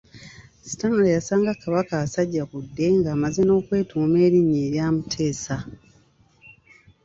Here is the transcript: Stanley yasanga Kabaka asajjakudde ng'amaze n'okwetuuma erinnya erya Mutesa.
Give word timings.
Stanley 0.69 1.09
yasanga 1.17 1.51
Kabaka 1.61 1.93
asajjakudde 2.05 2.85
ng'amaze 2.97 3.41
n'okwetuuma 3.45 4.17
erinnya 4.27 4.59
erya 4.67 4.85
Mutesa. 4.95 5.57